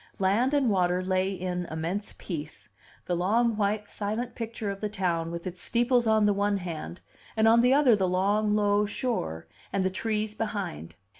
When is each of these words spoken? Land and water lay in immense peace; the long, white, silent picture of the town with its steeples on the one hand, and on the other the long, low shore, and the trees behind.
Land 0.17 0.55
and 0.55 0.71
water 0.71 1.03
lay 1.03 1.31
in 1.31 1.65
immense 1.67 2.15
peace; 2.17 2.69
the 3.05 3.15
long, 3.15 3.55
white, 3.55 3.87
silent 3.91 4.33
picture 4.33 4.71
of 4.71 4.79
the 4.81 4.89
town 4.89 5.29
with 5.29 5.45
its 5.45 5.61
steeples 5.61 6.07
on 6.07 6.25
the 6.25 6.33
one 6.33 6.57
hand, 6.57 7.01
and 7.37 7.47
on 7.47 7.61
the 7.61 7.75
other 7.75 7.95
the 7.95 8.07
long, 8.07 8.55
low 8.55 8.87
shore, 8.87 9.45
and 9.71 9.85
the 9.85 9.91
trees 9.91 10.33
behind. 10.33 10.95